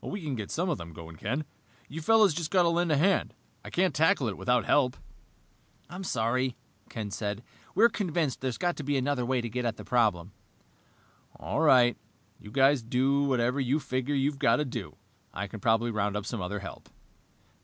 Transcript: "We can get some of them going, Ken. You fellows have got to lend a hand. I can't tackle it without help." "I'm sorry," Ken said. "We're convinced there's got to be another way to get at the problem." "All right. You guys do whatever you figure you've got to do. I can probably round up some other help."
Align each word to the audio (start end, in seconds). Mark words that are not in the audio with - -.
"We 0.03 0.23
can 0.23 0.33
get 0.33 0.49
some 0.49 0.67
of 0.67 0.79
them 0.79 0.93
going, 0.93 1.17
Ken. 1.17 1.45
You 1.87 2.01
fellows 2.01 2.35
have 2.35 2.49
got 2.49 2.63
to 2.63 2.69
lend 2.69 2.91
a 2.91 2.97
hand. 2.97 3.35
I 3.63 3.69
can't 3.69 3.93
tackle 3.93 4.27
it 4.29 4.35
without 4.35 4.65
help." 4.65 4.97
"I'm 5.91 6.03
sorry," 6.03 6.55
Ken 6.89 7.11
said. 7.11 7.43
"We're 7.75 7.87
convinced 7.87 8.41
there's 8.41 8.57
got 8.57 8.75
to 8.77 8.83
be 8.83 8.97
another 8.97 9.23
way 9.27 9.41
to 9.41 9.47
get 9.47 9.63
at 9.63 9.77
the 9.77 9.85
problem." 9.85 10.31
"All 11.35 11.59
right. 11.61 11.95
You 12.39 12.49
guys 12.49 12.81
do 12.81 13.25
whatever 13.25 13.59
you 13.59 13.79
figure 13.79 14.15
you've 14.15 14.39
got 14.39 14.55
to 14.55 14.65
do. 14.65 14.95
I 15.35 15.45
can 15.45 15.59
probably 15.59 15.91
round 15.91 16.17
up 16.17 16.25
some 16.25 16.41
other 16.41 16.61
help." 16.61 16.89